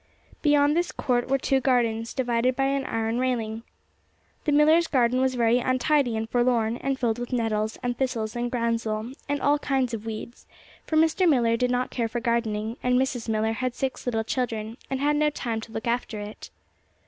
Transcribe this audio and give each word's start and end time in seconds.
Beyond 0.41 0.75
this 0.75 0.91
court 0.91 1.27
were 1.29 1.37
two 1.37 1.61
gardens, 1.61 2.15
divided 2.15 2.55
by 2.55 2.63
an 2.63 2.85
iron 2.87 3.19
railing. 3.19 3.61
The 4.45 4.51
Millars' 4.51 4.87
garden 4.89 5.21
was 5.21 5.35
very 5.35 5.59
untidy 5.59 6.17
and 6.17 6.27
forlorn, 6.27 6.77
and 6.77 6.97
filled 6.99 7.19
with 7.19 7.31
nettles, 7.31 7.77
and 7.83 7.95
thistles, 7.95 8.35
and 8.35 8.49
groundsel, 8.51 9.11
and 9.29 9.39
all 9.39 9.59
kinds 9.59 9.93
of 9.93 10.07
weeds, 10.07 10.47
for 10.87 10.97
Mr. 10.97 11.29
Millar 11.29 11.55
did 11.55 11.69
not 11.69 11.91
care 11.91 12.07
for 12.07 12.19
gardening, 12.19 12.77
and 12.81 12.99
Mrs. 12.99 13.29
Millar 13.29 13.53
had 13.53 13.75
six 13.75 14.07
little 14.07 14.23
children, 14.23 14.75
and 14.89 14.99
had 15.01 15.15
no 15.17 15.29
time 15.29 15.61
to 15.61 15.71
look 15.71 15.85
after 15.85 16.19
it. 16.19 16.49